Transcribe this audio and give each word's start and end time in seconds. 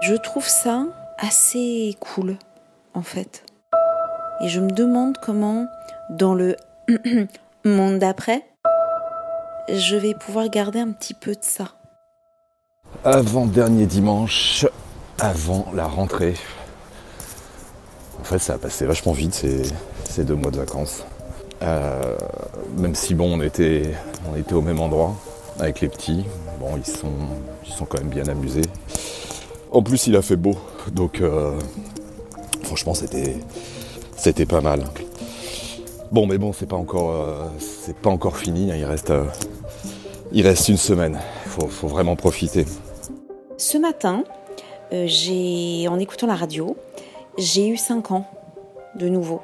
Je 0.00 0.14
trouve 0.14 0.46
ça 0.46 0.84
assez 1.18 1.96
cool, 2.00 2.36
en 2.94 3.02
fait. 3.02 3.44
Et 4.42 4.48
je 4.48 4.60
me 4.60 4.70
demande 4.70 5.16
comment, 5.22 5.66
dans 6.10 6.34
le 6.34 6.56
monde 7.64 7.98
d'après, 7.98 8.44
je 9.68 9.96
vais 9.96 10.14
pouvoir 10.14 10.48
garder 10.50 10.80
un 10.80 10.92
petit 10.92 11.14
peu 11.14 11.32
de 11.32 11.40
ça. 11.40 11.72
Avant-dernier 13.04 13.86
dimanche, 13.86 14.66
avant 15.18 15.66
la 15.74 15.86
rentrée. 15.86 16.34
En 18.20 18.24
fait, 18.24 18.38
ça 18.38 18.54
a 18.54 18.58
passé 18.58 18.84
vachement 18.84 19.12
vite 19.12 19.34
ces, 19.34 20.24
deux 20.24 20.34
mois 20.34 20.50
de 20.50 20.58
vacances. 20.58 21.04
Euh, 21.62 22.16
même 22.76 22.94
si 22.94 23.14
bon, 23.14 23.38
on 23.38 23.42
était, 23.42 23.94
on 24.30 24.36
était 24.36 24.54
au 24.54 24.60
même 24.60 24.80
endroit 24.80 25.14
avec 25.58 25.80
les 25.80 25.88
petits. 25.88 26.26
Bon, 26.60 26.76
ils 26.76 26.86
sont, 26.86 27.12
ils 27.64 27.72
sont 27.72 27.86
quand 27.86 27.98
même 27.98 28.10
bien 28.10 28.28
amusés. 28.28 28.62
En 29.70 29.82
plus, 29.82 30.06
il 30.06 30.16
a 30.16 30.22
fait 30.22 30.36
beau, 30.36 30.54
donc 30.92 31.20
euh, 31.20 31.58
franchement, 32.62 32.94
c'était, 32.94 33.36
c'était 34.16 34.46
pas 34.46 34.60
mal. 34.60 34.84
Bon, 36.12 36.26
mais 36.26 36.38
bon, 36.38 36.52
c'est 36.52 36.66
pas 36.66 36.76
encore, 36.76 37.10
euh, 37.10 37.44
c'est 37.58 37.96
pas 37.96 38.10
encore 38.10 38.36
fini. 38.36 38.70
Hein. 38.70 38.76
il 38.76 38.84
reste, 38.84 39.12
il 40.32 40.46
reste 40.46 40.68
une 40.68 40.76
semaine. 40.76 41.18
Faut, 41.46 41.66
faut 41.66 41.88
vraiment 41.88 42.16
profiter. 42.16 42.64
Ce 43.58 43.76
matin, 43.76 44.24
j'ai, 44.92 45.88
en 45.88 45.98
écoutant 45.98 46.26
la 46.26 46.36
radio, 46.36 46.76
j'ai 47.38 47.68
eu 47.68 47.76
5 47.76 48.12
ans 48.12 48.26
de 48.94 49.08
nouveau. 49.08 49.40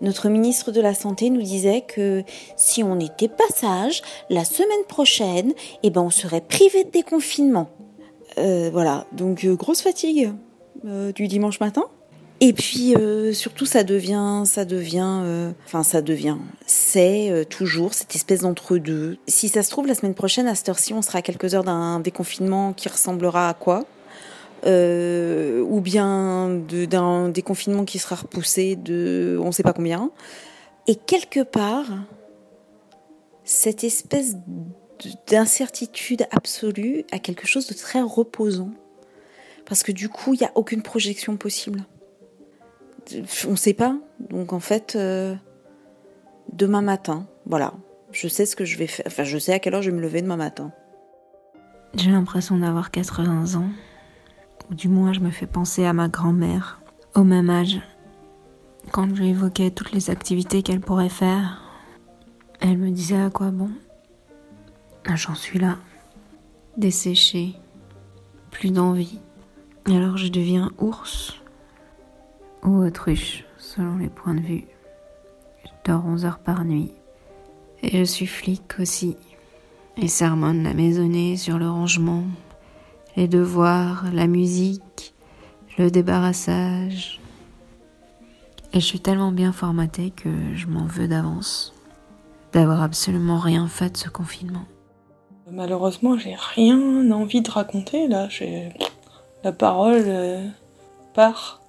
Notre 0.00 0.28
ministre 0.28 0.72
de 0.72 0.80
la 0.80 0.94
Santé 0.94 1.30
nous 1.30 1.42
disait 1.42 1.82
que 1.82 2.24
si 2.56 2.82
on 2.82 2.98
était 3.00 3.28
pas 3.28 3.48
sage, 3.48 4.02
la 4.28 4.44
semaine 4.44 4.84
prochaine, 4.88 5.52
eh 5.82 5.90
ben 5.90 6.02
on 6.02 6.10
serait 6.10 6.40
privé 6.40 6.84
de 6.84 6.90
déconfinement. 6.90 7.68
Euh, 8.38 8.70
voilà, 8.72 9.06
donc 9.12 9.44
euh, 9.44 9.54
grosse 9.54 9.82
fatigue 9.82 10.32
euh, 10.84 11.12
du 11.12 11.28
dimanche 11.28 11.60
matin. 11.60 11.84
Et 12.40 12.52
puis 12.52 12.94
surtout 13.32 13.64
ça 13.64 13.84
devient, 13.84 14.42
ça 14.44 14.64
devient, 14.64 15.52
enfin 15.64 15.82
ça 15.82 16.02
devient, 16.02 16.36
c'est 16.66 17.46
toujours 17.48 17.94
cette 17.94 18.14
espèce 18.16 18.40
d'entre-deux. 18.40 19.16
Si 19.28 19.48
ça 19.48 19.62
se 19.62 19.70
trouve 19.70 19.86
la 19.86 19.94
semaine 19.94 20.14
prochaine 20.14 20.48
à 20.48 20.54
cette 20.54 20.68
heure-ci, 20.68 20.92
on 20.92 21.00
sera 21.00 21.20
à 21.20 21.22
quelques 21.22 21.54
heures 21.54 21.64
d'un 21.64 22.00
déconfinement 22.00 22.72
qui 22.74 22.88
ressemblera 22.88 23.48
à 23.48 23.54
quoi? 23.54 23.84
Ou 24.66 25.80
bien 25.80 26.60
d'un 26.68 27.28
déconfinement 27.28 27.84
qui 27.84 27.98
sera 28.00 28.16
repoussé 28.16 28.76
de 28.76 29.38
on 29.40 29.46
ne 29.46 29.52
sait 29.52 29.62
pas 29.62 29.72
combien. 29.72 30.10
Et 30.86 30.96
quelque 30.96 31.40
part, 31.44 31.86
cette 33.44 33.84
espèce 33.84 34.36
d'incertitude 35.26 36.26
absolue 36.30 37.04
a 37.10 37.18
quelque 37.18 37.46
chose 37.46 37.66
de 37.66 37.74
très 37.74 38.00
reposant. 38.00 38.70
Parce 39.66 39.82
que 39.82 39.92
du 39.92 40.08
coup, 40.08 40.34
il 40.34 40.40
n'y 40.40 40.46
a 40.46 40.52
aucune 40.54 40.82
projection 40.82 41.36
possible. 41.36 41.84
On 43.46 43.52
ne 43.52 43.56
sait 43.56 43.74
pas. 43.74 43.96
Donc 44.20 44.52
en 44.52 44.60
fait, 44.60 44.94
euh, 44.96 45.34
demain 46.52 46.82
matin, 46.82 47.26
voilà, 47.46 47.74
je 48.12 48.28
sais 48.28 48.46
ce 48.46 48.56
que 48.56 48.64
je 48.64 48.78
vais 48.78 48.86
faire. 48.86 49.06
Enfin, 49.06 49.24
je 49.24 49.38
sais 49.38 49.52
à 49.52 49.58
quelle 49.58 49.74
heure 49.74 49.82
je 49.82 49.90
vais 49.90 49.96
me 49.96 50.02
lever 50.02 50.22
demain 50.22 50.36
matin. 50.36 50.72
J'ai 51.94 52.10
l'impression 52.10 52.58
d'avoir 52.58 52.90
80 52.90 53.54
ans 53.54 53.68
ou 54.70 54.74
du 54.74 54.88
moins 54.88 55.12
je 55.12 55.20
me 55.20 55.30
fais 55.30 55.46
penser 55.46 55.84
à 55.84 55.92
ma 55.92 56.08
grand-mère, 56.08 56.80
au 57.14 57.24
même 57.24 57.50
âge. 57.50 57.80
Quand 58.90 59.08
je 59.14 59.22
lui 59.22 59.30
évoquais 59.30 59.70
toutes 59.70 59.92
les 59.92 60.10
activités 60.10 60.62
qu'elle 60.62 60.80
pourrait 60.80 61.08
faire, 61.08 61.62
elle 62.60 62.78
me 62.78 62.90
disait 62.90 63.20
à 63.20 63.30
quoi 63.30 63.50
bon? 63.50 63.70
J'en 65.12 65.34
suis 65.34 65.58
là, 65.58 65.78
desséchée, 66.76 67.54
plus 68.50 68.70
d'envie. 68.70 69.20
Alors 69.86 70.16
je 70.16 70.28
deviens 70.28 70.70
ours 70.78 71.34
ou 72.62 72.84
autruche, 72.84 73.44
selon 73.58 73.98
les 73.98 74.08
points 74.08 74.34
de 74.34 74.40
vue. 74.40 74.64
Je 75.64 75.70
dors 75.84 76.04
11 76.04 76.24
heures 76.24 76.38
par 76.38 76.64
nuit. 76.64 76.90
Et 77.82 77.98
je 77.98 78.04
suis 78.04 78.26
flic 78.26 78.76
aussi. 78.80 79.16
Et 79.96 80.08
sermonne 80.08 80.64
la 80.64 80.74
maisonnée 80.74 81.36
sur 81.36 81.58
le 81.58 81.68
rangement, 81.68 82.24
les 83.16 83.28
devoirs, 83.28 84.06
la 84.12 84.26
musique, 84.26 85.14
le 85.78 85.90
débarrassage. 85.90 87.20
Et 88.72 88.80
je 88.80 88.84
suis 88.84 89.00
tellement 89.00 89.30
bien 89.30 89.52
formatée 89.52 90.10
que 90.10 90.30
je 90.54 90.66
m'en 90.66 90.86
veux 90.86 91.06
d'avance 91.06 91.74
d'avoir 92.52 92.82
absolument 92.82 93.38
rien 93.38 93.66
fait 93.66 93.90
de 93.90 93.96
ce 93.96 94.08
confinement. 94.08 94.64
Malheureusement, 95.54 96.18
j'ai 96.18 96.34
rien 96.34 97.12
envie 97.12 97.40
de 97.40 97.48
raconter 97.48 98.08
là. 98.08 98.28
J'ai 98.28 98.72
la 99.44 99.52
parole 99.52 100.02
euh, 100.04 100.48
par 101.14 101.60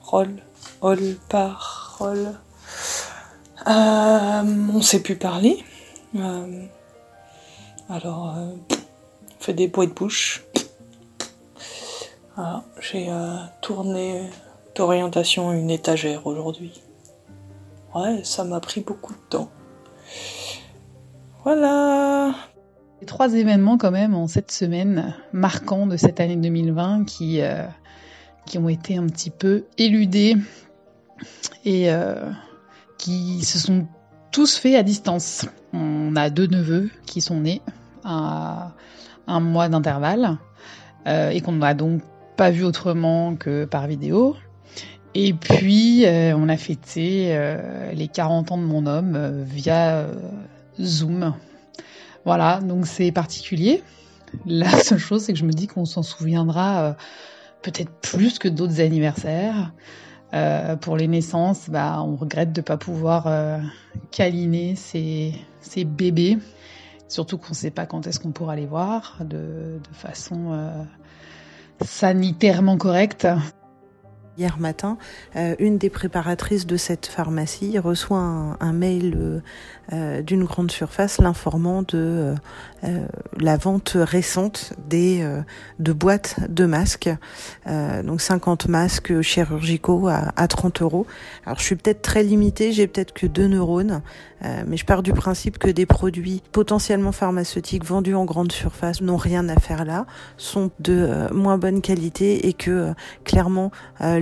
rôle, 0.00 0.36
rôle 0.80 1.16
par. 1.28 2.00
Euh, 2.00 2.32
on 3.66 4.80
sait 4.80 5.02
plus 5.02 5.16
parler. 5.16 5.62
Euh, 6.16 6.64
alors, 7.90 8.34
on 8.38 9.38
fait 9.38 9.52
des 9.52 9.68
bruits 9.68 9.88
de 9.88 9.92
bouche. 9.92 10.46
J'ai 12.80 13.10
tourné 13.60 14.30
d'orientation 14.74 15.52
une 15.52 15.68
étagère 15.68 16.26
aujourd'hui. 16.26 16.80
Ouais, 17.94 18.24
ça 18.24 18.44
m'a 18.44 18.60
pris 18.60 18.80
beaucoup 18.80 19.12
de 19.12 19.28
temps. 19.28 19.50
Voilà. 21.44 22.32
Trois 23.06 23.34
événements 23.34 23.78
quand 23.78 23.90
même 23.90 24.14
en 24.14 24.26
cette 24.26 24.50
semaine 24.50 25.14
marquants 25.32 25.86
de 25.86 25.96
cette 25.96 26.20
année 26.20 26.36
2020 26.36 27.04
qui, 27.04 27.40
euh, 27.40 27.64
qui 28.46 28.58
ont 28.58 28.68
été 28.68 28.96
un 28.96 29.06
petit 29.06 29.30
peu 29.30 29.64
éludés 29.78 30.36
et 31.64 31.90
euh, 31.92 32.30
qui 32.98 33.42
se 33.44 33.58
sont 33.58 33.86
tous 34.30 34.56
faits 34.56 34.76
à 34.76 34.82
distance. 34.82 35.46
On 35.72 36.14
a 36.16 36.30
deux 36.30 36.46
neveux 36.46 36.90
qui 37.06 37.20
sont 37.20 37.40
nés 37.40 37.62
à 38.04 38.72
un 39.26 39.40
mois 39.40 39.68
d'intervalle 39.68 40.38
et 41.06 41.40
qu'on 41.40 41.62
a 41.62 41.72
donc 41.72 42.02
pas 42.36 42.50
vu 42.50 42.64
autrement 42.64 43.34
que 43.34 43.64
par 43.64 43.86
vidéo. 43.86 44.36
Et 45.14 45.32
puis, 45.32 46.06
euh, 46.06 46.36
on 46.36 46.48
a 46.48 46.56
fêté 46.56 47.30
euh, 47.30 47.92
les 47.92 48.06
40 48.06 48.52
ans 48.52 48.58
de 48.58 48.62
mon 48.62 48.86
homme 48.86 49.14
euh, 49.16 49.42
via 49.44 50.06
Zoom. 50.80 51.34
Voilà, 52.24 52.60
donc 52.60 52.86
c'est 52.86 53.12
particulier. 53.12 53.82
La 54.46 54.70
seule 54.82 54.98
chose, 54.98 55.24
c'est 55.24 55.32
que 55.32 55.38
je 55.38 55.44
me 55.44 55.52
dis 55.52 55.66
qu'on 55.66 55.84
s'en 55.84 56.02
souviendra 56.02 56.96
peut-être 57.62 57.90
plus 58.00 58.38
que 58.38 58.48
d'autres 58.48 58.80
anniversaires. 58.80 59.72
pour 60.80 60.96
les 60.96 61.08
naissances, 61.08 61.68
bah, 61.68 62.02
on 62.02 62.16
regrette 62.16 62.52
de 62.52 62.60
ne 62.60 62.64
pas 62.64 62.76
pouvoir 62.76 63.60
câliner 64.10 64.76
ces, 64.76 65.34
bébés. 65.84 66.38
Surtout 67.08 67.38
qu'on 67.38 67.50
ne 67.50 67.54
sait 67.54 67.72
pas 67.72 67.86
quand 67.86 68.06
est-ce 68.06 68.20
qu'on 68.20 68.30
pourra 68.30 68.54
les 68.54 68.66
voir 68.66 69.18
de, 69.20 69.80
de 69.82 69.94
façon 69.94 70.72
sanitairement 71.84 72.76
correcte. 72.76 73.26
Hier 74.40 74.58
matin, 74.58 74.96
euh, 75.36 75.54
une 75.58 75.76
des 75.76 75.90
préparatrices 75.90 76.66
de 76.66 76.78
cette 76.78 77.04
pharmacie 77.04 77.78
reçoit 77.78 78.20
un, 78.58 78.72
mail 78.72 79.14
euh, 79.14 79.40
euh, 79.92 80.22
d'une 80.22 80.44
grande 80.44 80.70
surface 80.70 81.18
l'informant 81.20 81.82
de 81.82 82.34
la 83.38 83.58
vente 83.58 83.98
récente 84.00 84.72
des 84.88 85.22
de 85.78 85.92
boîtes 85.92 86.36
de 86.48 86.64
masques, 86.64 87.10
donc 87.66 88.22
50 88.22 88.68
masques 88.68 89.20
chirurgicaux 89.20 90.08
à, 90.08 90.32
à 90.36 90.48
30 90.48 90.80
euros. 90.80 91.06
Alors 91.44 91.58
je 91.58 91.64
suis 91.64 91.76
peut-être 91.76 92.00
très 92.00 92.22
limitée, 92.22 92.72
j'ai 92.72 92.86
peut-être 92.86 93.12
que 93.12 93.26
deux 93.26 93.48
neurones, 93.48 94.00
mais 94.66 94.78
je 94.78 94.86
pars 94.86 95.02
du 95.02 95.12
principe 95.12 95.58
que 95.58 95.68
des 95.68 95.84
produits 95.84 96.42
potentiellement 96.52 97.12
pharmaceutiques 97.12 97.84
vendus 97.84 98.14
en 98.14 98.24
grande 98.24 98.52
surface 98.52 99.02
n'ont 99.02 99.18
rien 99.18 99.46
à 99.50 99.60
faire 99.60 99.84
là, 99.84 100.06
sont 100.38 100.70
de 100.78 101.30
moins 101.34 101.58
bonne 101.58 101.82
qualité 101.82 102.48
et 102.48 102.54
que 102.54 102.94
clairement 103.24 103.70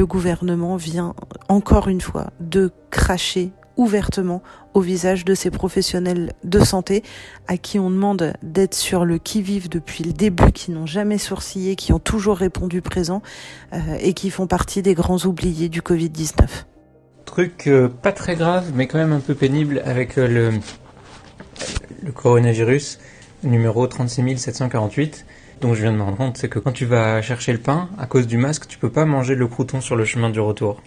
le 0.00 0.06
gouvernement 0.06 0.76
vient 0.76 1.14
encore 1.50 1.88
une 1.88 2.00
fois 2.00 2.30
de 2.40 2.72
cracher 2.88 3.52
ouvertement 3.76 4.42
au 4.72 4.80
visage 4.80 5.26
de 5.26 5.34
ces 5.34 5.50
professionnels 5.50 6.32
de 6.42 6.58
santé 6.60 7.02
à 7.48 7.58
qui 7.58 7.78
on 7.78 7.90
demande 7.90 8.32
d'être 8.42 8.74
sur 8.74 9.04
le 9.04 9.18
qui-vive 9.18 9.68
depuis 9.68 10.02
le 10.02 10.14
début, 10.14 10.52
qui 10.52 10.70
n'ont 10.70 10.86
jamais 10.86 11.18
sourcillé, 11.18 11.76
qui 11.76 11.92
ont 11.92 11.98
toujours 11.98 12.38
répondu 12.38 12.80
présent 12.80 13.20
euh, 13.74 13.78
et 14.00 14.14
qui 14.14 14.30
font 14.30 14.46
partie 14.46 14.80
des 14.80 14.94
grands 14.94 15.22
oubliés 15.26 15.68
du 15.68 15.82
Covid-19. 15.82 16.46
Truc 17.26 17.66
euh, 17.66 17.88
pas 17.88 18.12
très 18.12 18.36
grave 18.36 18.72
mais 18.74 18.86
quand 18.86 18.96
même 18.96 19.12
un 19.12 19.20
peu 19.20 19.34
pénible 19.34 19.82
avec 19.84 20.16
euh, 20.16 20.26
le, 20.26 20.50
le 22.02 22.12
coronavirus 22.12 23.00
numéro 23.42 23.86
36748 23.86 25.26
dont 25.60 25.74
je 25.74 25.82
viens 25.82 25.92
de 25.92 25.96
me 25.98 26.02
rendre 26.02 26.16
compte, 26.16 26.36
c'est 26.36 26.48
que 26.48 26.58
quand 26.58 26.72
tu 26.72 26.86
vas 26.86 27.22
chercher 27.22 27.52
le 27.52 27.58
pain, 27.58 27.88
à 27.98 28.06
cause 28.06 28.26
du 28.26 28.36
masque, 28.36 28.66
tu 28.66 28.78
peux 28.78 28.90
pas 28.90 29.04
manger 29.04 29.34
le 29.34 29.46
crouton 29.46 29.80
sur 29.80 29.96
le 29.96 30.04
chemin 30.04 30.30
du 30.30 30.40
retour. 30.40 30.80